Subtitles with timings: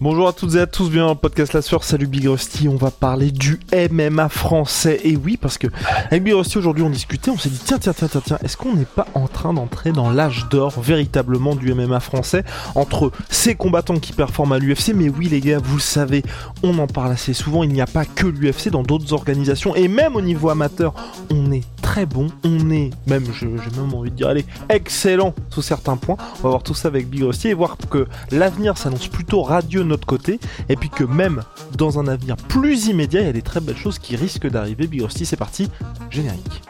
[0.00, 2.68] Bonjour à toutes et à tous, bienvenue dans le podcast La Sueur, salut Big Rusty,
[2.68, 5.00] on va parler du MMA français.
[5.04, 5.68] Et oui, parce que
[6.06, 8.56] avec Big Rusty aujourd'hui on discutait, on s'est dit tiens, tiens, tiens, tiens, tiens, est-ce
[8.56, 12.42] qu'on n'est pas en train d'entrer dans l'âge d'or véritablement du MMA français
[12.74, 16.24] entre ces combattants qui performent à l'UFC Mais oui les gars, vous le savez,
[16.64, 19.86] on en parle assez souvent, il n'y a pas que l'UFC dans d'autres organisations, et
[19.86, 20.92] même au niveau amateur,
[21.30, 25.62] on est très bon, on est même, j'ai même envie de dire, allez, excellent sous
[25.62, 26.16] certains points.
[26.40, 29.83] On va voir tout ça avec Big Rusty et voir que l'avenir s'annonce plutôt radieux
[29.84, 31.42] notre côté, et puis que même
[31.76, 34.86] dans un avenir plus immédiat, il y a des très belles choses qui risquent d'arriver.
[34.86, 35.68] Big c'est parti,
[36.10, 36.62] générique.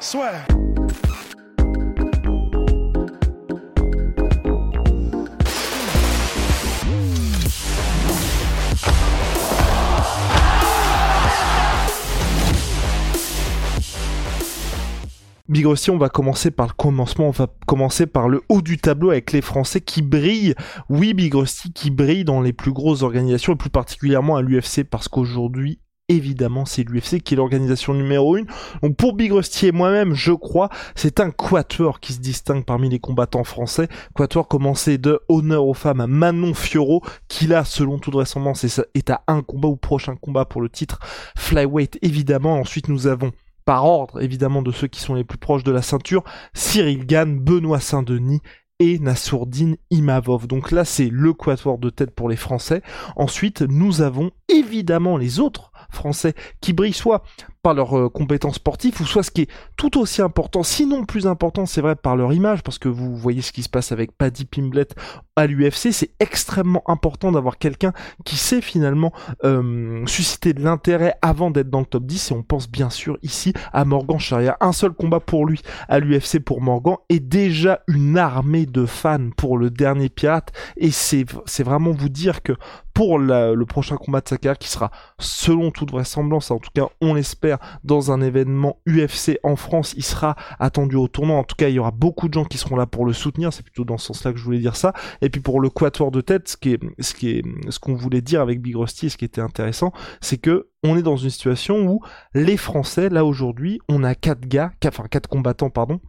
[15.54, 18.76] Big Rusty, on va commencer par le commencement, on va commencer par le haut du
[18.76, 20.56] tableau avec les Français qui brillent.
[20.88, 24.82] Oui, Big Rusty qui brille dans les plus grosses organisations et plus particulièrement à l'UFC
[24.82, 28.46] parce qu'aujourd'hui, évidemment, c'est l'UFC qui est l'organisation numéro une.
[28.82, 32.88] Donc pour Big Rusty et moi-même, je crois, c'est un quatuor qui se distingue parmi
[32.88, 33.86] les combattants français.
[34.16, 39.10] Quatuor commencé de honneur aux femmes à Manon Fioro, qui là, selon toute vraisemblance, est
[39.10, 40.98] à un combat ou prochain combat pour le titre
[41.36, 42.58] flyweight, évidemment.
[42.58, 43.30] Ensuite, nous avons
[43.64, 47.38] par ordre évidemment de ceux qui sont les plus proches de la ceinture, Cyril Gann,
[47.38, 48.40] Benoît Saint-Denis
[48.80, 50.46] et Nassourdine Imavov.
[50.46, 52.82] Donc là, c'est le quatuor de tête pour les Français.
[53.16, 57.22] Ensuite, nous avons évidemment les autres Français qui brillent soit
[57.64, 61.26] par leurs euh, compétences sportives ou soit ce qui est tout aussi important, sinon plus
[61.26, 64.12] important, c'est vrai, par leur image, parce que vous voyez ce qui se passe avec
[64.12, 64.88] Paddy Pimblet
[65.34, 67.92] à l'UFC, c'est extrêmement important d'avoir quelqu'un
[68.24, 69.12] qui sait finalement
[69.44, 73.16] euh, susciter de l'intérêt avant d'être dans le top 10, et on pense bien sûr
[73.22, 74.56] ici à Morgan Charrière.
[74.60, 79.30] Un seul combat pour lui à l'UFC pour Morgan, et déjà une armée de fans
[79.38, 81.24] pour le dernier pirate, et c'est
[81.64, 82.52] vraiment vous dire que
[82.94, 87.14] pour le prochain combat de sa qui sera selon toute vraisemblance, en tout cas on
[87.14, 91.36] l'espère, dans un événement UFC en France, il sera attendu au tournoi.
[91.36, 93.52] En tout cas, il y aura beaucoup de gens qui seront là pour le soutenir.
[93.52, 94.92] C'est plutôt dans ce sens-là que je voulais dire ça.
[95.22, 99.16] Et puis pour le quatuor de tête, ce qu'on voulait dire avec Big Rusty, ce
[99.16, 102.00] qui était intéressant, c'est que on est dans une situation où
[102.34, 106.00] les Français, là aujourd'hui, on a quatre gars, quatre combattants, pardon,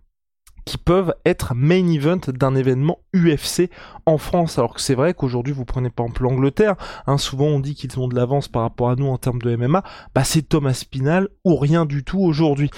[0.65, 3.69] qui peuvent être main event d'un événement UFC
[4.05, 4.57] en France.
[4.57, 6.75] Alors que c'est vrai qu'aujourd'hui, vous prenez par exemple l'Angleterre,
[7.07, 9.55] hein, souvent on dit qu'ils ont de l'avance par rapport à nous en termes de
[9.55, 9.83] MMA,
[10.13, 12.71] bah c'est Thomas Spinal ou rien du tout aujourd'hui.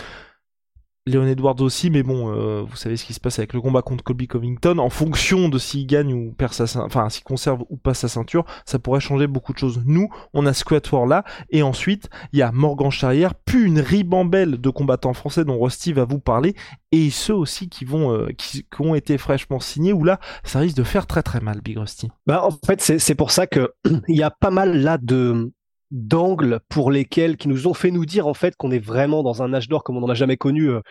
[1.07, 3.81] Léon Edwards aussi, mais bon, euh, vous savez ce qui se passe avec le combat
[3.81, 4.78] contre Colby Covington.
[4.78, 8.44] En fonction de s'il gagne ou perd sa enfin s'il conserve ou pas sa ceinture,
[8.66, 9.81] ça pourrait changer beaucoup de choses.
[9.85, 13.79] Nous, on a ce quatuor là, et ensuite il y a Morgan Charrière, puis une
[13.79, 16.56] ribambelle de combattants français dont Rusty va vous parler,
[16.91, 19.94] et ceux aussi qui vont, euh, qui, qui, ont été fraîchement signés.
[19.94, 22.09] Où là, ça risque de faire très très mal, Big Rusty.
[22.25, 23.72] Bah en fait, c'est pour ça que
[24.09, 25.51] il y a pas mal là de
[25.92, 29.44] d'angles pour lesquels qui nous ont fait nous dire en fait qu'on est vraiment dans
[29.44, 30.81] un âge d'or comme on n'en a jamais connu euh,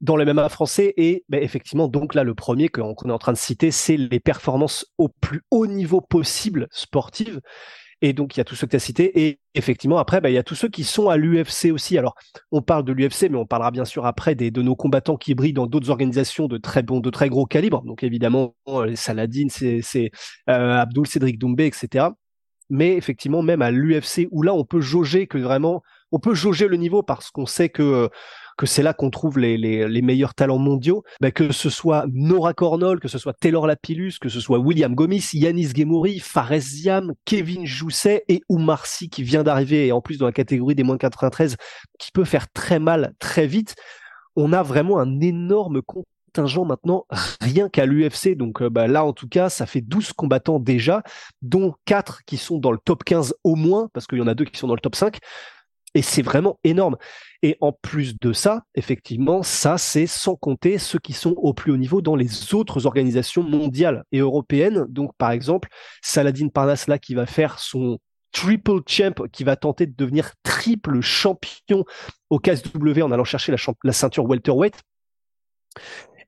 [0.00, 0.94] dans le MMA français.
[0.96, 4.20] Et ben, effectivement donc là le premier qu'on est en train de citer c'est les
[4.20, 7.40] performances au plus haut niveau possible sportives.
[8.04, 9.26] Et donc il y a tous ceux que tu as cités.
[9.26, 11.98] Et effectivement après ben, il y a tous ceux qui sont à l'UFC aussi.
[11.98, 12.14] Alors
[12.50, 15.34] on parle de l'UFC mais on parlera bien sûr après des, de nos combattants qui
[15.34, 18.54] brillent dans d'autres organisations de très bons de très gros calibre donc évidemment
[18.86, 20.10] les Saladin c'est
[20.48, 22.08] euh, Abdul Cédric Doumbé etc
[22.72, 26.68] mais effectivement même à l'UFC où là on peut jauger que vraiment on peut jauger
[26.68, 28.08] le niveau parce qu'on sait que
[28.58, 32.52] que c'est là qu'on trouve les, les, meilleurs talents mondiaux, bah que ce soit Nora
[32.52, 37.12] Cornol, que ce soit Taylor Lapillus, que ce soit William Gomis, Yanis Gemouri, Fares Ziam,
[37.24, 40.98] Kevin Jousset et Oumar qui vient d'arriver et en plus dans la catégorie des moins
[40.98, 41.56] 93
[41.98, 43.74] qui peut faire très mal très vite.
[44.36, 45.80] On a vraiment un énorme
[46.32, 47.06] contingent maintenant
[47.40, 48.36] rien qu'à l'UFC.
[48.36, 51.02] Donc bah, là, en tout cas, ça fait 12 combattants déjà,
[51.42, 54.34] dont 4 qui sont dans le top 15 au moins, parce qu'il y en a
[54.34, 55.18] deux qui sont dans le top 5.
[55.94, 56.96] Et c'est vraiment énorme.
[57.42, 61.70] Et en plus de ça, effectivement, ça, c'est sans compter ceux qui sont au plus
[61.70, 64.86] haut niveau dans les autres organisations mondiales et européennes.
[64.88, 65.68] Donc, par exemple,
[66.00, 67.98] Saladin Parnasse, là, qui va faire son
[68.30, 71.84] triple champ, qui va tenter de devenir triple champion
[72.30, 74.80] au KSW en allant chercher la, la ceinture welterweight.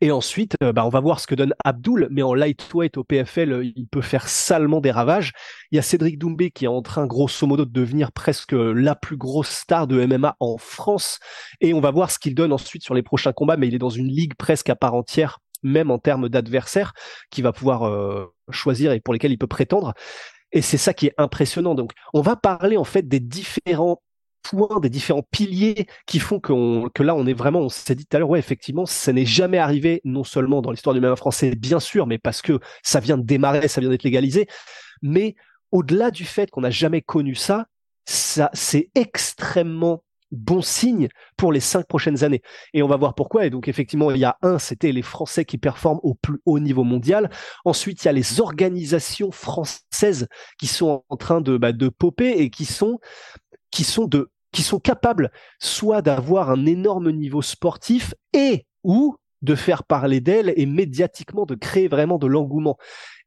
[0.05, 3.05] Et ensuite, euh, bah, on va voir ce que donne Abdul, mais en lightweight au
[3.05, 5.33] PFL, euh, il peut faire salement des ravages.
[5.71, 8.97] Il y a Cédric Doumbé qui est en train, grosso modo, de devenir presque la
[8.97, 11.21] plus grosse star de MMA en France.
[11.63, 13.79] Et on va voir ce qu'il donne ensuite sur les prochains combats, mais il est
[13.79, 16.93] dans une ligue presque à part entière, même en termes d'adversaires,
[17.31, 19.95] qui va pouvoir euh, choisir et pour lesquels il peut prétendre.
[20.53, 21.75] Et c'est ça qui est impressionnant.
[21.75, 24.03] Donc, on va parler en fait des différents
[24.45, 28.17] points, des différents piliers qui font que là, on est vraiment, on s'est dit tout
[28.17, 31.55] à l'heure, ouais, effectivement, ça n'est jamais arrivé, non seulement dans l'histoire du MMA français,
[31.57, 34.47] bien sûr, mais parce que ça vient de démarrer, ça vient d'être légalisé,
[35.03, 35.35] mais
[35.73, 37.67] au-delà du fait qu'on n'a jamais connu ça,
[38.05, 42.43] ça, c'est extrêmement bon signe pour les cinq prochaines années.
[42.75, 43.47] Et on va voir pourquoi.
[43.47, 46.59] Et donc, effectivement, il y a un, c'était les Français qui performent au plus haut
[46.59, 47.31] niveau mondial.
[47.65, 50.27] Ensuite, il y a les organisations françaises
[50.59, 52.99] qui sont en train de, bah, popper et qui sont,
[53.71, 59.55] qui sont de qui sont capables soit d'avoir un énorme niveau sportif et ou de
[59.55, 62.79] faire parler d'elles et médiatiquement de créer vraiment de l'engouement.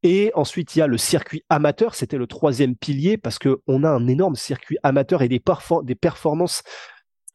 [0.01, 3.83] Et ensuite, il y a le circuit amateur, c'était le troisième pilier parce que on
[3.83, 5.41] a un énorme circuit amateur et des,
[5.83, 6.63] des performances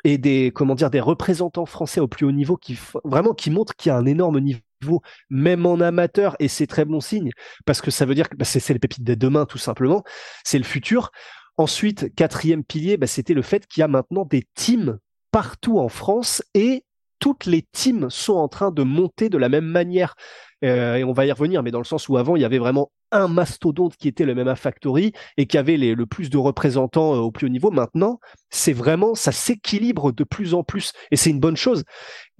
[0.04, 3.76] et des comment dire des représentants français au plus haut niveau qui vraiment qui montrent
[3.76, 7.30] qu'il y a un énorme niveau même en amateur et c'est très bon signe
[7.66, 10.02] parce que ça veut dire que bah, c'est les pépites de demain tout simplement,
[10.44, 11.12] c'est le futur.
[11.56, 14.98] Ensuite, quatrième pilier, bah, c'était le fait qu'il y a maintenant des teams
[15.30, 16.84] partout en France et
[17.18, 20.16] toutes les teams sont en train de monter de la même manière.
[20.64, 22.58] Euh, et on va y revenir, mais dans le sens où avant, il y avait
[22.58, 27.14] vraiment un mastodonte qui était le MMA Factory et qui avait le plus de représentants
[27.14, 27.70] euh, au plus haut niveau.
[27.70, 28.18] Maintenant,
[28.50, 31.84] c'est vraiment, ça s'équilibre de plus en plus et c'est une bonne chose.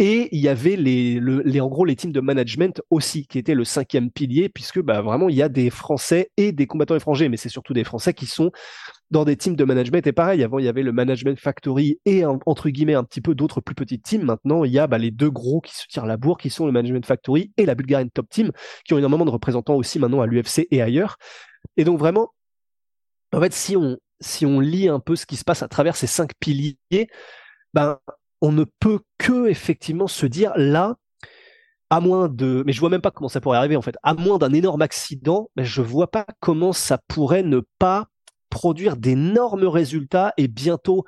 [0.01, 3.55] Et il y avait les, les, en gros, les teams de management aussi, qui étaient
[3.55, 7.29] le cinquième pilier, puisque bah, vraiment, il y a des Français et des combattants étrangers,
[7.29, 8.51] mais c'est surtout des Français qui sont
[9.13, 10.07] dans des teams de management.
[10.07, 13.35] Et pareil, avant, il y avait le Management Factory et, entre guillemets, un petit peu
[13.35, 14.23] d'autres plus petites teams.
[14.23, 16.65] Maintenant, il y a bah, les deux gros qui se tirent la bourre, qui sont
[16.65, 18.51] le Management Factory et la Bulgarian Top Team,
[18.85, 21.19] qui ont énormément de représentants aussi maintenant à l'UFC et ailleurs.
[21.77, 22.31] Et donc, vraiment,
[23.35, 25.95] en fait, si on, si on lit un peu ce qui se passe à travers
[25.95, 27.09] ces cinq piliers,
[27.75, 27.99] ben,
[28.41, 30.97] on ne peut que effectivement se dire là,
[31.91, 34.15] à moins de, mais je vois même pas comment ça pourrait arriver en fait, à
[34.15, 38.09] moins d'un énorme accident, ben, je vois pas comment ça pourrait ne pas
[38.53, 41.05] produire d'énormes résultats et bientôt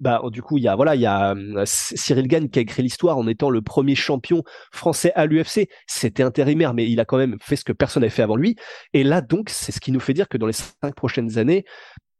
[0.00, 2.62] bah, du coup, il y a voilà, il y a euh, Cyril Gann qui a
[2.62, 4.42] écrit l'histoire en étant le premier champion
[4.72, 5.68] français à l'UFC.
[5.86, 8.56] C'était intérimaire, mais il a quand même fait ce que personne n'avait fait avant lui.
[8.92, 11.64] Et là, donc, c'est ce qui nous fait dire que dans les cinq prochaines années,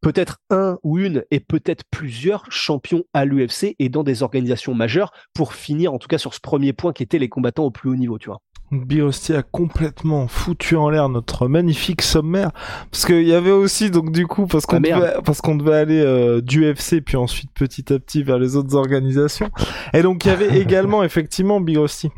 [0.00, 5.12] peut-être un ou une et peut-être plusieurs champions à l'UFC et dans des organisations majeures
[5.34, 7.90] pour finir en tout cas sur ce premier point qui était les combattants au plus
[7.90, 8.40] haut niveau, tu vois.
[8.72, 12.50] Biosti a complètement foutu en l'air notre magnifique sommaire.
[12.90, 15.76] Parce qu'il y avait aussi donc du coup parce qu'on ah, devait, parce qu'on devait
[15.76, 19.50] aller euh, du FC puis ensuite petit à petit vers les autres organisations.
[19.92, 22.10] Et donc il y avait également effectivement Biosti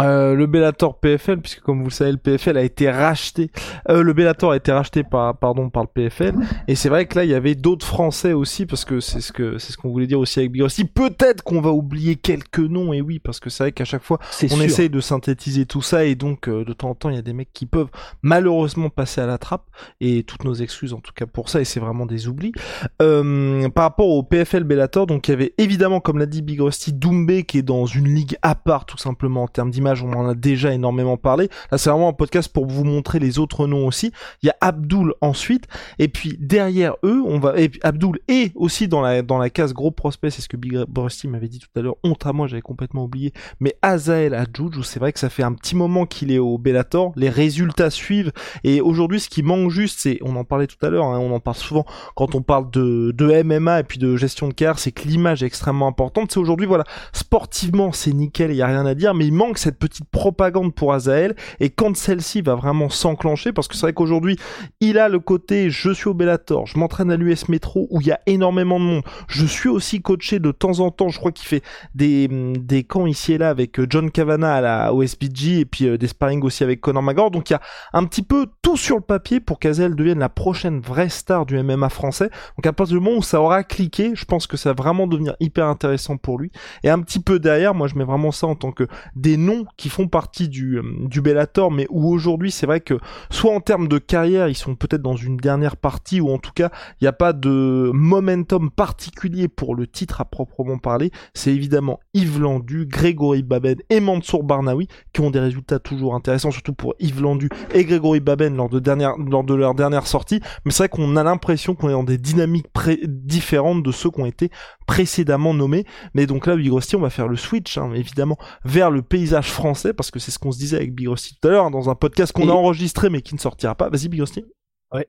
[0.00, 3.50] euh, le Bellator PFL, puisque comme vous le savez, le PFL a été racheté.
[3.88, 6.34] Euh, le Bellator a été racheté par, pardon, par le PFL.
[6.68, 9.32] Et c'est vrai que là, il y avait d'autres Français aussi, parce que c'est ce
[9.32, 10.84] que c'est ce qu'on voulait dire aussi avec Bigossi.
[10.84, 14.18] Peut-être qu'on va oublier quelques noms, et oui, parce que c'est vrai qu'à chaque fois,
[14.50, 17.18] on essaye de synthétiser tout ça, et donc euh, de temps en temps, il y
[17.18, 17.90] a des mecs qui peuvent
[18.22, 19.64] malheureusement passer à la trappe.
[20.00, 22.52] Et toutes nos excuses en tout cas pour ça, et c'est vraiment des oublis.
[22.98, 26.92] Par rapport au PFL Bellator, donc il y avait évidemment, comme l'a dit Big Rusty,
[26.92, 30.28] Doumbé qui est dans une ligue à part tout simplement en termes d'image on en
[30.28, 31.48] a déjà énormément parlé.
[31.70, 34.12] Là, c'est vraiment un podcast pour vous montrer les autres noms aussi.
[34.42, 35.66] Il y a Abdul ensuite,
[35.98, 39.72] et puis derrière eux, on va, et Abdul est aussi dans la, dans la case
[39.72, 42.46] gros prospect, c'est ce que Big Rusty m'avait dit tout à l'heure, honte à moi,
[42.46, 46.30] j'avais complètement oublié, mais Azael Adjouj, c'est vrai que ça fait un petit moment qu'il
[46.32, 48.32] est au Bellator, les résultats suivent,
[48.62, 51.34] et aujourd'hui, ce qui manque juste, c'est, on en parlait tout à l'heure, hein, on
[51.34, 54.78] en parle souvent quand on parle de, de MMA et puis de gestion de carrière,
[54.78, 58.66] c'est que l'image est extrêmement importante, c'est aujourd'hui, voilà, sportivement, c'est nickel, il y a
[58.66, 62.54] rien à dire, mais il manque cette petite propagande pour Azael et quand celle-ci va
[62.54, 64.36] vraiment s'enclencher parce que c'est vrai qu'aujourd'hui
[64.80, 68.06] il a le côté je suis au Bellator, je m'entraîne à l'US Metro où il
[68.06, 71.32] y a énormément de monde, je suis aussi coaché de temps en temps, je crois
[71.32, 71.62] qu'il fait
[71.94, 75.86] des, des camps ici et là avec euh, John Cavana à la OSBG et puis
[75.86, 77.30] euh, des sparring aussi avec Conor McGregor.
[77.30, 77.60] Donc il y a
[77.92, 81.60] un petit peu tout sur le papier pour qu'Azael devienne la prochaine vraie star du
[81.62, 82.30] MMA français.
[82.56, 85.06] Donc à partir du moment où ça aura cliqué je pense que ça va vraiment
[85.06, 86.50] devenir hyper intéressant pour lui.
[86.82, 89.63] Et un petit peu derrière moi je mets vraiment ça en tant que des noms
[89.76, 92.98] qui font partie du, euh, du Bellator, mais où aujourd'hui c'est vrai que
[93.30, 96.52] soit en termes de carrière, ils sont peut-être dans une dernière partie, ou en tout
[96.54, 101.10] cas il n'y a pas de momentum particulier pour le titre à proprement parler.
[101.34, 106.50] C'est évidemment Yves Landu, Grégory Baben et Mansour Barnaoui qui ont des résultats toujours intéressants,
[106.50, 110.40] surtout pour Yves Landu et Grégory Baben lors de, dernière, lors de leur dernière sortie.
[110.64, 112.66] Mais c'est vrai qu'on a l'impression qu'on est dans des dynamiques
[113.06, 114.50] différentes de ceux qui ont été
[114.86, 115.84] précédemment nommés.
[116.14, 119.92] Mais donc là, Bigrosti, on va faire le switch, hein, évidemment, vers le paysage français,
[119.94, 121.88] parce que c'est ce qu'on se disait avec Big Rusty tout à l'heure, hein, dans
[121.88, 123.88] un podcast qu'on Et- a enregistré mais qui ne sortira pas.
[123.88, 124.44] Vas-y, Big Rusty.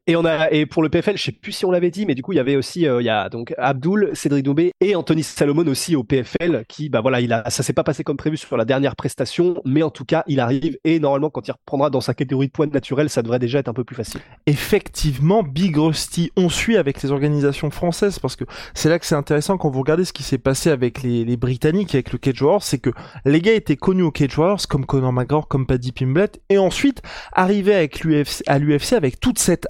[0.07, 2.15] Et on a et pour le PFL, je sais plus si on l'avait dit, mais
[2.15, 4.95] du coup il y avait aussi euh, il y a donc Abdul, Cédric Doumbé et
[4.95, 8.17] Anthony Salomon aussi au PFL qui bah voilà il a ça s'est pas passé comme
[8.17, 11.51] prévu sur la dernière prestation, mais en tout cas il arrive et normalement quand il
[11.51, 14.21] reprendra dans sa catégorie de points naturels, ça devrait déjà être un peu plus facile.
[14.47, 19.15] effectivement, Big Rusty, on suit avec les organisations françaises parce que c'est là que c'est
[19.15, 22.41] intéressant quand vous regardez ce qui s'est passé avec les, les Britanniques, avec le Cage
[22.41, 22.91] Warriors, c'est que
[23.25, 27.01] les gars étaient connus au Cage Warriors comme Conor McGregor, comme Paddy Pimblett, et ensuite
[27.33, 28.03] arrivaient avec
[28.47, 29.67] à l'UFC avec toute cette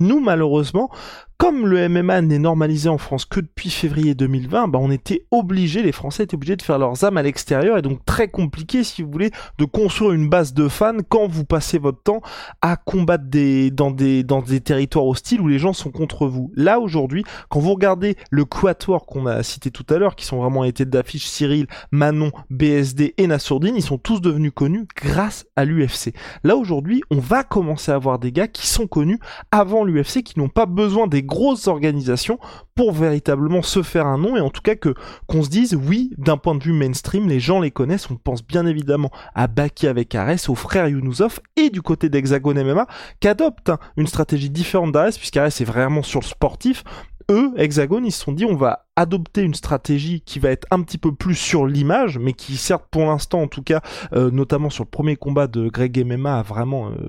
[0.00, 0.90] Nous, malheureusement,
[1.42, 5.82] comme le MMA n'est normalisé en France que depuis février 2020, bah on était obligés,
[5.82, 9.02] les Français étaient obligés de faire leurs âmes à l'extérieur et donc très compliqué, si
[9.02, 12.20] vous voulez, de construire une base de fans quand vous passez votre temps
[12.60, 16.52] à combattre des, dans des, dans des territoires hostiles où les gens sont contre vous.
[16.54, 20.40] Là, aujourd'hui, quand vous regardez le quatuor qu'on a cité tout à l'heure, qui sont
[20.40, 25.64] vraiment été d'affiche Cyril, Manon, BSD et Nassourdine, ils sont tous devenus connus grâce à
[25.64, 26.14] l'UFC.
[26.44, 29.18] Là, aujourd'hui, on va commencer à avoir des gars qui sont connus
[29.50, 32.38] avant l'UFC, qui n'ont pas besoin des grosses organisations
[32.74, 34.94] pour véritablement se faire un nom et en tout cas que
[35.26, 38.10] qu'on se dise oui d'un point de vue mainstream les gens les connaissent.
[38.10, 42.52] On pense bien évidemment à Baki avec Ares aux frères Younusov et du côté d'Hexagon
[42.52, 42.86] MMA
[43.20, 46.84] qui adopte hein, une stratégie différente d'Ares puisqu'Ares est vraiment sur le sportif.
[47.30, 50.82] Eux, Hexagon, ils se sont dit on va adopter une stratégie qui va être un
[50.82, 53.80] petit peu plus sur l'image, mais qui certes pour l'instant en tout cas,
[54.12, 57.08] euh, notamment sur le premier combat de Greg MMA, a vraiment, euh,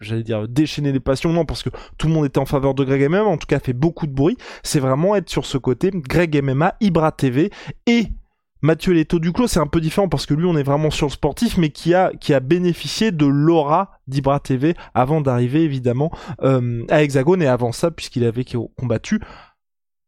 [0.00, 2.84] J'allais dire déchaîner les passions, non, parce que tout le monde était en faveur de
[2.84, 4.36] Greg MMA, en tout cas fait beaucoup de bruit.
[4.62, 7.50] C'est vraiment être sur ce côté Greg MMA, Ibra TV
[7.86, 8.08] et
[8.60, 11.12] Mathieu Leto Duclos, c'est un peu différent parce que lui, on est vraiment sur le
[11.12, 16.10] sportif, mais qui a, bénéficié de l'aura d'Ibra TV avant d'arriver évidemment
[16.42, 18.44] euh, à Hexagone et avant ça, puisqu'il avait
[18.76, 19.20] combattu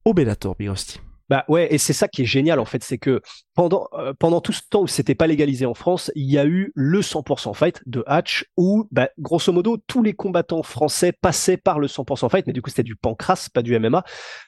[0.05, 1.01] au Bellator, Big Rusty.
[1.31, 3.23] Bah ouais, et c'est ça qui est génial en fait, c'est que
[3.55, 6.45] pendant euh, pendant tout ce temps où c'était pas légalisé en France, il y a
[6.45, 11.57] eu le 100% fight de Hatch où bah, grosso modo tous les combattants français passaient
[11.57, 14.03] par le 100% fight, mais du coup c'était du pancras, pas du MMA,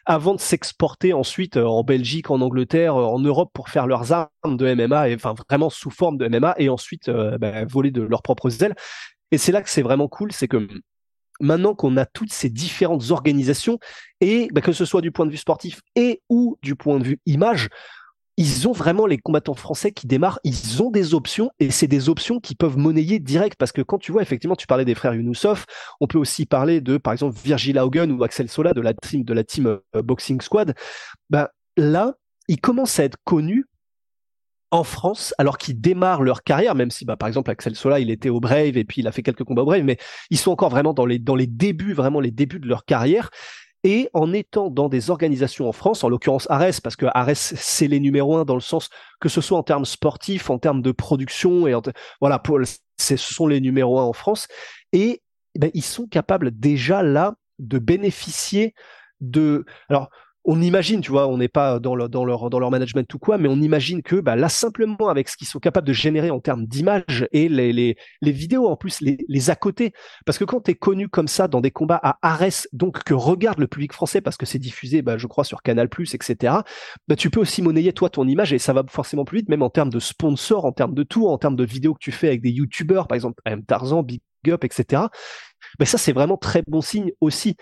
[0.06, 4.10] avant de s'exporter ensuite euh, en Belgique, en Angleterre, euh, en Europe pour faire leurs
[4.12, 7.92] armes de MMA et enfin vraiment sous forme de MMA et ensuite euh, bah, voler
[7.92, 8.74] de leurs propres ailes.
[9.30, 10.68] Et c'est là que c'est vraiment cool, c'est que
[11.42, 13.78] maintenant qu'on a toutes ces différentes organisations
[14.20, 17.04] et bah, que ce soit du point de vue sportif et ou du point de
[17.04, 17.68] vue image,
[18.38, 22.08] ils ont vraiment les combattants français qui démarrent, ils ont des options et c'est des
[22.08, 25.14] options qui peuvent monnayer direct parce que quand tu vois effectivement tu parlais des frères
[25.14, 25.66] Younoussov,
[26.00, 29.24] on peut aussi parler de par exemple Virgil Haugen ou Axel Sola de la team
[29.24, 30.74] de la team euh, Boxing Squad.
[31.28, 32.14] Bah là,
[32.48, 33.66] ils commencent à être connus
[34.72, 38.10] en France, alors qu'ils démarrent leur carrière, même si, bah, par exemple, Axel Sola, il
[38.10, 39.98] était au Brave et puis il a fait quelques combats au Brave, mais
[40.30, 43.30] ils sont encore vraiment dans les, dans les débuts, vraiment les débuts de leur carrière.
[43.84, 47.88] Et en étant dans des organisations en France, en l'occurrence Ares, parce que Ares, c'est
[47.88, 48.88] les numéros un dans le sens
[49.20, 51.74] que ce soit en termes sportifs, en termes de production, et
[52.20, 52.40] voilà,
[52.96, 54.46] ce sont les numéros un en France.
[54.92, 55.20] Et
[55.58, 58.74] ben, ils sont capables déjà là de bénéficier
[59.20, 59.66] de.
[59.88, 60.08] Alors,
[60.44, 63.38] on imagine, tu vois, on n'est pas dans, dans, leur, dans leur management ou quoi,
[63.38, 66.40] mais on imagine que bah, là, simplement avec ce qu'ils sont capables de générer en
[66.40, 69.92] termes d'image et les, les, les, vidéos en plus, les, les à côté,
[70.26, 73.14] parce que quand tu es connu comme ça dans des combats à Arès, donc que
[73.14, 76.54] regarde le public français parce que c'est diffusé, bah, je crois, sur Canal, etc.,
[77.06, 79.62] bah, tu peux aussi monnayer toi ton image et ça va forcément plus vite, même
[79.62, 82.28] en termes de sponsors, en termes de tout, en termes de vidéos que tu fais
[82.28, 83.64] avec des youtubeurs, par exemple, M.
[83.64, 85.02] Tarzan, Big Up, etc.
[85.78, 87.56] Mais ça, c'est vraiment très bon signe aussi.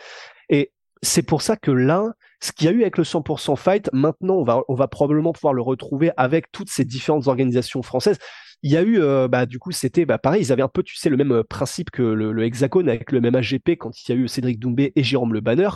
[0.49, 0.73] Et
[1.03, 4.35] c'est pour ça que là, ce qu'il y a eu avec le 100% fight, maintenant,
[4.35, 8.19] on va, on va probablement pouvoir le retrouver avec toutes ces différentes organisations françaises.
[8.63, 10.83] Il y a eu, euh, bah, du coup, c'était bah, pareil, ils avaient un peu,
[10.83, 14.13] tu sais, le même principe que le, le Hexagone avec le même AGP quand il
[14.13, 15.71] y a eu Cédric Doumbé et Jérôme Le Banner.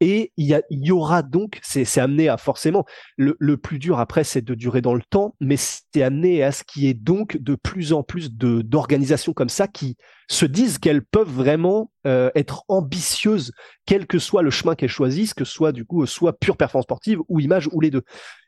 [0.00, 2.84] Et il y, a, il y aura donc, c'est amené à forcément,
[3.16, 6.50] le, le plus dur après, c'est de durer dans le temps, mais c'est amené à
[6.52, 9.96] ce qui est donc de plus en plus d'organisations comme ça qui
[10.28, 13.52] se disent qu'elles peuvent vraiment euh, être ambitieuses,
[13.86, 16.84] quel que soit le chemin qu'elles choisissent, que ce soit du coup soit pure performance
[16.84, 18.02] sportive ou image ou les deux.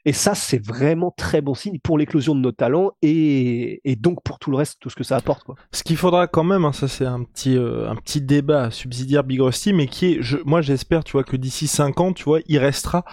[0.04, 4.38] Et ça, c'est vraiment très bon signe pour l'éclosion de nos talents et, donc pour
[4.38, 5.46] tout le reste, tout ce que ça apporte.
[5.72, 9.24] Ce qu'il faudra quand même, hein, ça c'est un petit euh, un petit débat subsidiaire
[9.24, 12.40] Big Rusty, mais qui est, moi j'espère, tu vois, que d'ici 5 ans, tu vois,
[12.46, 13.04] il restera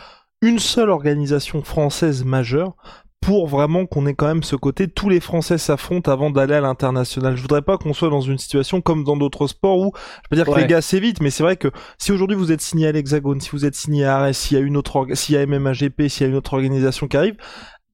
[0.42, 2.76] une seule organisation française majeure
[3.24, 6.62] pour vraiment qu'on ait quand même ce côté tous les Français s'affrontent avant d'aller à
[6.62, 7.38] l'international.
[7.38, 10.36] Je voudrais pas qu'on soit dans une situation comme dans d'autres sports où je peux
[10.36, 12.88] dire que les gars c'est vite, mais c'est vrai que si aujourd'hui vous êtes signé
[12.88, 15.38] à l'Hexagone, si vous êtes signé à Arès, s'il y a une autre, s'il y
[15.38, 17.38] a MMAGP, s'il y a une autre organisation qui arrive,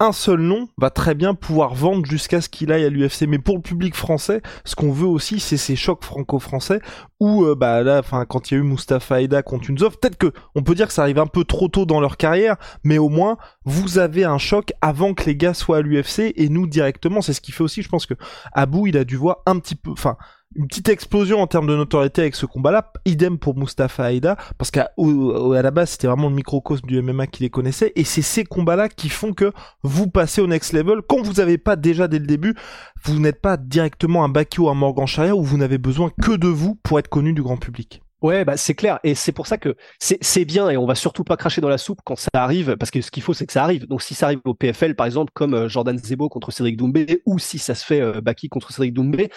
[0.02, 3.24] un seul nom va très bien pouvoir vendre jusqu'à ce qu'il aille à l'UFC.
[3.28, 6.80] Mais pour le public français, ce qu'on veut aussi, c'est ces chocs franco-français
[7.20, 10.32] où, euh, bah enfin, quand il y a eu Mustafa Aida contre Unzov, peut-être que
[10.56, 13.10] on peut dire que ça arrive un peu trop tôt dans leur carrière, mais au
[13.10, 17.22] moins vous avez un choc avant que les gars soient à l'UFC et nous directement.
[17.22, 18.14] C'est ce qui fait aussi, je pense que
[18.54, 20.16] Abou, il a dû voir un petit peu, enfin
[20.56, 22.92] une petite explosion en termes de notoriété avec ce combat-là.
[23.06, 27.44] Idem pour Mustafa Aida, parce qu'à la base, c'était vraiment le microcosme du MMA qui
[27.44, 27.94] les connaissait.
[27.96, 29.54] Et c'est ces combats-là qui font que
[29.84, 31.02] vous passez au next level.
[31.08, 32.56] Quand vous n'avez pas déjà dès le début,
[33.04, 36.36] vous n'êtes pas directement un Baki ou un Morgan Sharia où vous n'avez besoin que
[36.36, 38.02] de vous pour être connu du grand public.
[38.22, 41.24] Ouais, bah c'est clair, et c'est pour ça que c'est bien, et on va surtout
[41.24, 43.54] pas cracher dans la soupe quand ça arrive, parce que ce qu'il faut, c'est que
[43.54, 43.88] ça arrive.
[43.88, 47.22] Donc si ça arrive au PFL, par exemple, comme euh, Jordan Zebo contre Cédric Doumbé,
[47.26, 49.30] ou si ça se fait euh, Baki contre Cédric Doumbé,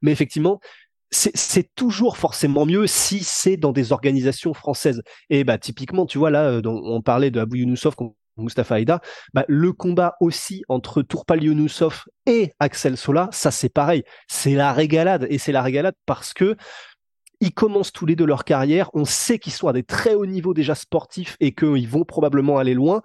[0.00, 0.58] mais effectivement,
[1.12, 5.02] c'est toujours forcément mieux si c'est dans des organisations françaises.
[5.28, 7.56] Et bah typiquement, tu vois là, euh, on parlait de Abou
[7.96, 9.00] contre Mustafa Aida,
[9.34, 14.72] bah, le combat aussi entre Tourpal Younoussov et Axel Sola, ça c'est pareil, c'est la
[14.72, 16.56] régalade et c'est la régalade parce que
[17.40, 18.90] ils commencent tous les deux leur carrière.
[18.94, 22.58] On sait qu'ils sont à des très hauts niveaux déjà sportifs et qu'ils vont probablement
[22.58, 23.02] aller loin.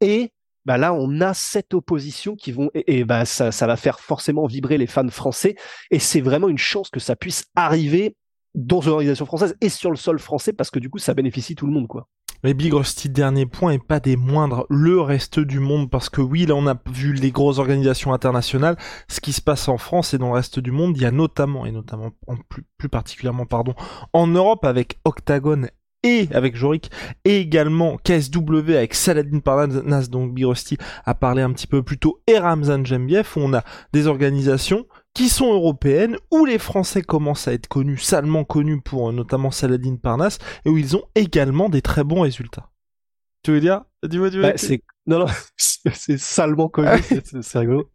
[0.00, 0.32] Et
[0.64, 4.46] bah là, on a cette opposition qui vont et, bah ça, ça va faire forcément
[4.46, 5.56] vibrer les fans français.
[5.90, 8.16] Et c'est vraiment une chance que ça puisse arriver
[8.54, 11.54] dans une organisation française et sur le sol français parce que du coup, ça bénéficie
[11.54, 12.06] tout le monde, quoi.
[12.44, 16.20] Mais Big Rusty, dernier point, et pas des moindres, le reste du monde, parce que
[16.20, 18.76] oui, là on a vu les grosses organisations internationales,
[19.08, 21.12] ce qui se passe en France et dans le reste du monde, il y a
[21.12, 23.74] notamment, et notamment en plus, plus particulièrement, pardon,
[24.12, 25.68] en Europe avec Octagon
[26.02, 26.90] et avec Jorik
[27.24, 31.98] et également KSW avec Saladin Parnas donc Big Rusty a parlé un petit peu plus
[31.98, 37.02] tôt et Ramzan Jembiev où on a des organisations qui sont européennes, où les Français
[37.02, 41.04] commencent à être connus, salement connus pour euh, notamment Saladin Parnas, et où ils ont
[41.14, 42.70] également des très bons résultats.
[43.42, 44.82] Tu veux dire Dis-moi, dis bah, c'est...
[45.06, 47.02] Non, non, c'est salement connu,
[47.42, 47.90] c'est, rigolo.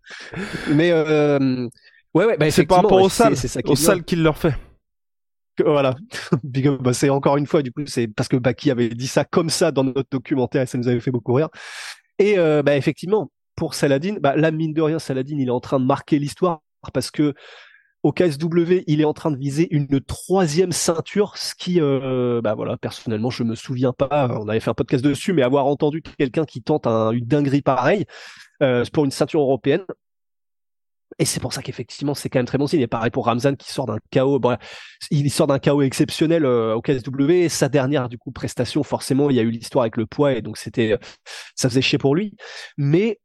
[0.74, 1.68] Mais euh...
[2.14, 4.56] ouais, ouais, bah, c'est par rapport aux salles, aux salles qu'il leur fait.
[5.66, 5.96] Voilà,
[6.80, 9.50] bah, c'est encore une fois, du coup, c'est parce que Baki avait dit ça comme
[9.50, 11.50] ça dans notre documentaire et ça nous avait fait beaucoup rire.
[12.20, 15.60] Et euh, bah, effectivement, pour Saladin, bah, là, mine de rien, Saladin, il est en
[15.60, 16.62] train de marquer l'histoire
[16.94, 17.34] parce que
[18.04, 22.54] au KSW, il est en train de viser une troisième ceinture, ce qui, euh, bah
[22.54, 24.30] voilà, personnellement, je me souviens pas.
[24.40, 28.06] On avait fait un podcast dessus, mais avoir entendu quelqu'un qui tente une dinguerie pareille
[28.62, 29.84] euh, pour une ceinture européenne.
[31.20, 32.82] Et c'est pour ça qu'effectivement, c'est quand même très bon signe.
[32.82, 34.40] Et pareil pour Ramzan qui sort d'un chaos.
[35.10, 37.50] il sort d'un chaos exceptionnel euh, au KSW.
[37.50, 40.42] sa dernière, du coup, prestation, forcément, il y a eu l'histoire avec le poids et
[40.42, 40.98] donc c'était,
[41.56, 42.36] ça faisait chier pour lui.
[42.78, 43.20] Mais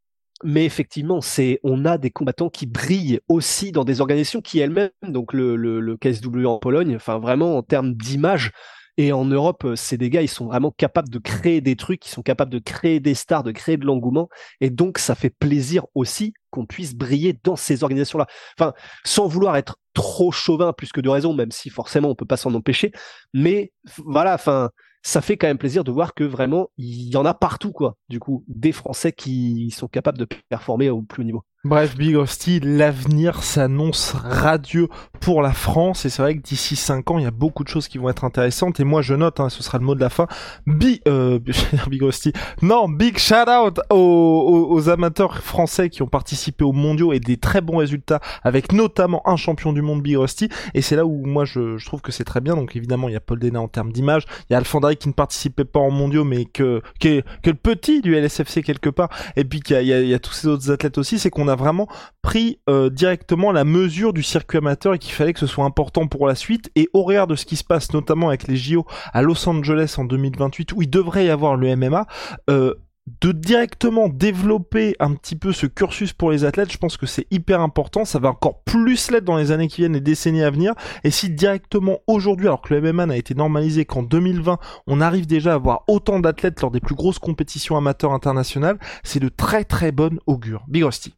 [0.44, 4.90] mais effectivement, c'est on a des combattants qui brillent aussi dans des organisations qui elles-mêmes,
[5.02, 8.52] donc le, le, le KSW en Pologne, enfin vraiment en termes d'image.
[8.98, 12.10] Et en Europe, c'est des gars, ils sont vraiment capables de créer des trucs, ils
[12.10, 14.28] sont capables de créer des stars, de créer de l'engouement.
[14.60, 18.26] Et donc, ça fait plaisir aussi qu'on puisse briller dans ces organisations-là.
[18.58, 18.74] Enfin,
[19.04, 22.36] sans vouloir être trop chauvin plus que de raison, même si forcément on peut pas
[22.36, 22.92] s'en empêcher.
[23.32, 24.68] Mais voilà, enfin,
[25.02, 27.96] ça fait quand même plaisir de voir que vraiment il y en a partout quoi.
[28.08, 31.44] Du coup, des Français qui sont capables de performer au plus haut niveau.
[31.64, 32.16] Bref, Big
[32.64, 34.88] l'avenir s'annonce radieux
[35.22, 37.68] pour la France et c'est vrai que d'ici 5 ans, il y a beaucoup de
[37.68, 40.00] choses qui vont être intéressantes et moi je note, hein, ce sera le mot de
[40.00, 40.26] la fin,
[40.66, 41.38] Big, euh,
[41.88, 47.12] Big Hostie, non, big shout out aux, aux, amateurs français qui ont participé aux mondiaux
[47.12, 50.96] et des très bons résultats avec notamment un champion du monde Big Hostie et c'est
[50.96, 53.20] là où moi je, je trouve que c'est très bien, donc évidemment il y a
[53.20, 56.24] Paul Dena en termes d'image, il y a Alfandari qui ne participait pas en mondiaux
[56.24, 60.14] mais que, que, que le petit du LSFC quelque part et puis qu'il y, y,
[60.14, 61.86] a, tous ces autres athlètes aussi, c'est qu'on a vraiment
[62.22, 66.06] pris euh, directement la mesure du circuit amateur et qu'il fallait que ce soit important
[66.06, 66.70] pour la suite.
[66.74, 69.94] Et au regard de ce qui se passe notamment avec les JO à Los Angeles
[69.98, 72.06] en 2028, où il devrait y avoir le MMA,
[72.50, 72.74] euh,
[73.20, 77.26] de directement développer un petit peu ce cursus pour les athlètes, je pense que c'est
[77.30, 78.04] hyper important.
[78.04, 80.74] Ça va encore plus l'être dans les années qui viennent, les décennies à venir.
[81.04, 85.26] Et si directement aujourd'hui, alors que le MMA n'a été normalisé qu'en 2020, on arrive
[85.26, 89.64] déjà à avoir autant d'athlètes lors des plus grosses compétitions amateurs internationales, c'est de très
[89.64, 90.64] très bonne augure.
[90.68, 91.14] Big Rusty.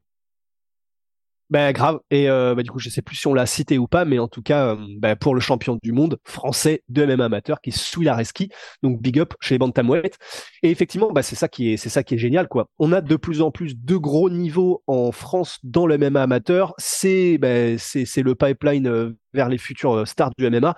[1.51, 2.01] Ben grave.
[2.11, 4.19] Et euh, bah, du coup, je sais plus si on l'a cité ou pas, mais
[4.19, 7.71] en tout cas, euh, bah, pour le champion du monde français de MMA amateur, qui
[7.71, 8.49] est Souilareski,
[8.83, 10.17] donc big up chez les bantamweight.
[10.63, 12.69] Et effectivement, bah, c'est ça qui est, c'est ça qui est génial, quoi.
[12.79, 16.73] On a de plus en plus de gros niveaux en France dans le MMA amateur.
[16.79, 17.39] C'est,
[17.79, 20.75] c'est, le pipeline euh, vers les futurs stars du MMA,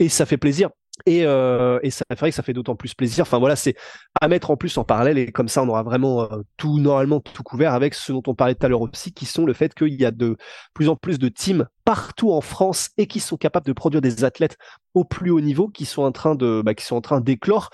[0.00, 0.70] et ça fait plaisir.
[1.06, 3.22] Et, euh, ça fait d'autant plus plaisir.
[3.22, 3.74] Enfin voilà, c'est
[4.20, 7.20] à mettre en plus en parallèle et comme ça on aura vraiment euh, tout normalement
[7.20, 9.74] tout couvert avec ce dont on parlait tout à l'heure aussi, qui sont le fait
[9.74, 10.36] qu'il y a de
[10.74, 14.24] plus en plus de teams partout en France et qui sont capables de produire des
[14.24, 14.56] athlètes
[14.94, 17.70] au plus haut niveau, qui sont en train de, bah, qui sont en train d'éclore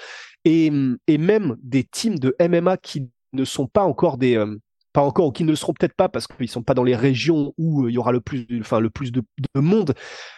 [0.47, 0.71] et,
[1.19, 4.57] même des teams de MMA qui ne sont pas encore des euh,
[4.93, 6.97] pas encore ou qui ne le seront peut-être pas parce qu'ils sont pas dans les
[6.97, 9.23] régions où il y aura le plus enfin le plus de,
[9.55, 9.95] de monde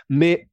[0.08, 0.48] mais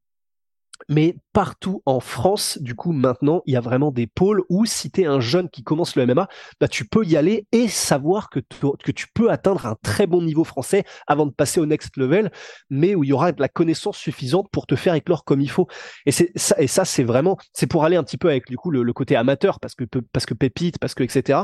[0.89, 4.91] mais partout en France, du coup, maintenant, il y a vraiment des pôles où si
[4.91, 6.27] tu es un jeune qui commence le MMA,
[6.59, 10.21] bah, tu peux y aller et savoir que, que tu peux atteindre un très bon
[10.21, 12.31] niveau français avant de passer au next level,
[12.69, 15.49] mais où il y aura de la connaissance suffisante pour te faire éclore comme il
[15.49, 15.67] faut.
[16.05, 19.15] Et, ça, c'est vraiment, c'est pour aller un petit peu avec, du coup, le, côté
[19.15, 19.83] amateur, parce que,
[20.13, 21.39] parce que pépite, parce que, etc.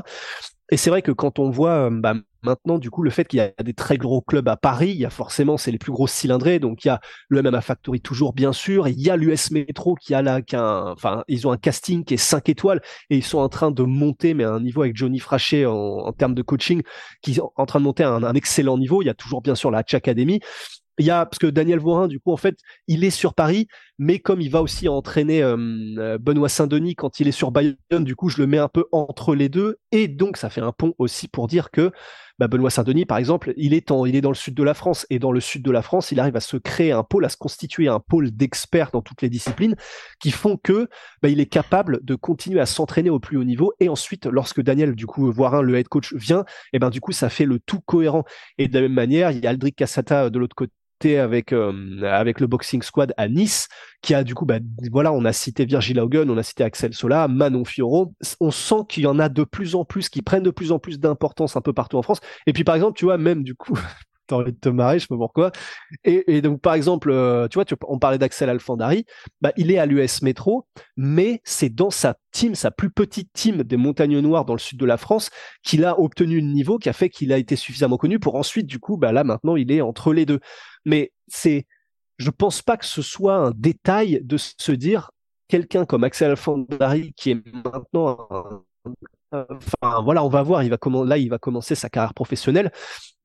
[0.72, 3.42] Et c'est vrai que quand on voit bah, maintenant, du coup, le fait qu'il y
[3.42, 6.08] a des très gros clubs à Paris, il y a forcément, c'est les plus gros
[6.08, 7.00] cylindrés, donc il y a
[7.30, 10.88] le MMA Factory toujours, bien sûr, il y a l'US Metro qui a là, qu'un,
[10.92, 13.84] enfin, ils ont un casting qui est 5 étoiles et ils sont en train de
[13.84, 16.82] monter, mais à un niveau avec Johnny Frachet en, en termes de coaching,
[17.22, 19.02] qui est en train de monter à un, un excellent niveau.
[19.02, 20.40] Il y a toujours, bien sûr, la Hatch Academy.
[20.98, 22.56] Il y a parce que Daniel Vorin du coup en fait
[22.88, 23.68] il est sur Paris
[24.02, 28.16] mais comme il va aussi entraîner euh, Benoît Saint-Denis quand il est sur Bayonne du
[28.16, 29.78] coup je le mets un peu entre les deux.
[29.92, 31.92] Et donc ça fait un pont aussi pour dire que
[32.40, 34.74] bah, Benoît Saint-Denis par exemple il est en, il est dans le sud de la
[34.74, 35.06] France.
[35.12, 37.30] Et dans le sud de la France il arrive à se créer un pôle à
[37.30, 39.76] se constituer un pôle d'experts dans toutes les disciplines
[40.20, 40.90] qui font que
[41.22, 43.72] bah, il est capable de continuer à s'entraîner au plus haut niveau.
[43.80, 47.12] Et ensuite lorsque Daniel du coup Voirin le head coach vient et ben du coup
[47.12, 48.24] ça fait le tout cohérent.
[48.58, 50.74] Et de la même manière il y a Aldric Cassata de l'autre côté
[51.06, 53.68] avec euh, avec le boxing squad à Nice
[54.02, 54.60] qui a du coup bah,
[54.92, 58.84] voilà on a cité Virgil Hogan on a cité Axel Sola Manon Fioro on sent
[58.90, 61.56] qu'il y en a de plus en plus qui prennent de plus en plus d'importance
[61.56, 62.20] un peu partout en France.
[62.48, 63.78] Et puis par exemple tu vois même du coup
[64.34, 65.52] envie de te marrer, je sais pas pourquoi.
[66.04, 69.06] Et, donc, par exemple, euh, tu vois, tu, on parlait d'Axel Alfandari,
[69.42, 70.68] bah, il est à l'US Métro,
[70.98, 74.80] mais c'est dans sa team, sa plus petite team des Montagnes Noires dans le sud
[74.80, 75.30] de la France,
[75.64, 78.68] qu'il a obtenu le niveau qui a fait qu'il a été suffisamment connu pour ensuite,
[78.68, 80.40] du coup, bah, là, maintenant, il est entre les deux.
[80.86, 81.68] Mais c'est,
[82.18, 85.12] je pense pas que ce soit un détail de se dire,
[85.48, 88.28] quelqu'un comme Axel Alfandari, qui est maintenant
[89.32, 90.64] Enfin voilà, on va voir.
[90.64, 92.72] Il va comment là, il va commencer sa carrière professionnelle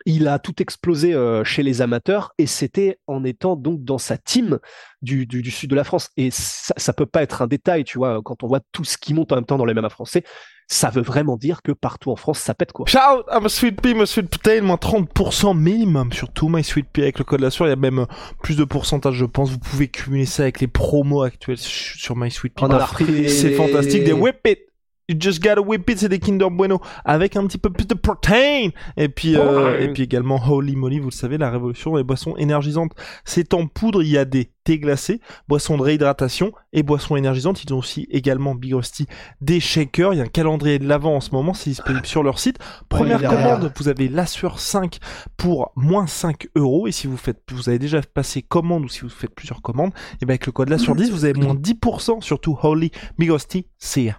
[0.07, 4.17] il a tout explosé euh, chez les amateurs et c'était en étant donc dans sa
[4.17, 4.61] team
[5.03, 6.11] du, du, sud de la France.
[6.17, 8.97] Et ça, ça peut pas être un détail, tu vois, quand on voit tout ce
[8.97, 10.23] qui monte en même temps dans les MMA français,
[10.69, 12.87] ça veut vraiment dire que partout en France, ça pète quoi.
[12.87, 16.87] Shout à ma Sweet Pea, ma Sweet Protein, moins 30% minimum sur tout My Sweet
[16.93, 17.67] Pea avec le code la sueur.
[17.67, 18.07] Il y a même
[18.43, 19.51] plus de pourcentage, je pense.
[19.51, 23.29] Vous pouvez cumuler ça avec les promos actuels sur My Sweet Pea.
[23.29, 24.05] C'est fantastique.
[24.05, 24.61] Des Whip It
[25.09, 27.95] You just gotta whip it, c'est des Kinder Bueno avec un petit peu plus de
[27.95, 28.71] protein.
[28.97, 32.37] Et puis, euh, et puis également Holy Moly, vous le savez, la révolution des boissons
[32.37, 32.91] énergisantes.
[33.25, 37.63] C'est en poudre, il y a des thés glacés, boissons de réhydratation et boissons énergisantes.
[37.63, 39.07] Ils ont aussi également Big Rusty
[39.41, 40.13] des shakers.
[40.13, 42.59] Il y a un calendrier de l'avant en ce moment, c'est disponible sur leur site.
[42.89, 44.99] Première commande, vous avez la sueur 5
[45.37, 46.89] pour moins 5 euros.
[46.89, 49.93] Et si vous faites, vous avez déjà passé commande ou si vous faites plusieurs commandes,
[50.21, 52.91] et bien avec le code la sur 10, vous avez moins 10% sur tout Holy
[53.19, 54.19] Big Rusty CA.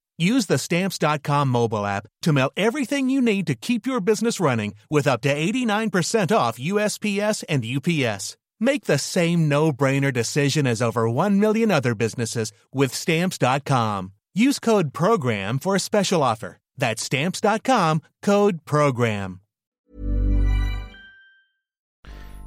[0.21, 4.75] Use the Stamps.com mobile app to mail everything you need to keep your business running
[4.87, 8.37] with up to 89% off USPS and UPS.
[8.59, 14.11] Make the same no brainer decision as over 1 million other businesses with Stamps.com.
[14.35, 16.57] Use code PROGRAM for a special offer.
[16.77, 19.41] That's Stamps.com code PROGRAM.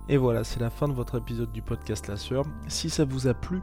[0.06, 2.44] Et voilà, c'est la fin de votre épisode du podcast La Sœur.
[2.68, 3.62] Si ça vous a plu,